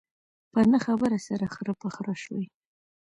په 0.51 0.59
نه 0.71 0.79
خبره 0.85 1.17
سره 1.27 1.45
خره 1.55 1.73
په 1.81 1.87
خره 1.95 2.15
شوي. 2.23 2.45